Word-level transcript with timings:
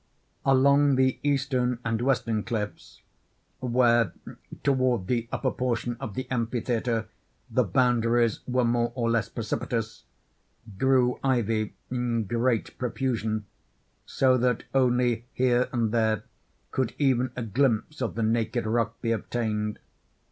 Along 0.47 0.95
the 0.95 1.19
eastern 1.21 1.77
and 1.85 2.01
western 2.01 2.41
cliffs—where, 2.41 4.13
toward 4.63 5.05
the 5.05 5.29
upper 5.31 5.51
portion 5.51 5.95
of 5.99 6.15
the 6.15 6.25
amphitheatre, 6.31 7.05
the 7.51 7.63
boundaries 7.63 8.39
were 8.47 8.65
more 8.65 8.91
or 8.95 9.11
less 9.11 9.29
precipitous—grew 9.29 11.19
ivy 11.23 11.75
in 11.91 12.23
great 12.23 12.75
profusion—so 12.79 14.37
that 14.39 14.63
only 14.73 15.27
here 15.33 15.69
and 15.71 15.91
there 15.91 16.23
could 16.71 16.95
even 16.97 17.29
a 17.35 17.43
glimpse 17.43 18.01
of 18.01 18.15
the 18.15 18.23
naked 18.23 18.65
rock 18.65 18.99
be 19.03 19.11
obtained. 19.11 19.77